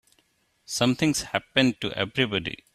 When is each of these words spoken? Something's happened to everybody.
Something's 0.65 1.21
happened 1.31 1.79
to 1.81 1.91
everybody. 1.91 2.63